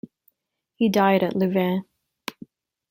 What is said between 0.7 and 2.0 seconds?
He died at Louvain.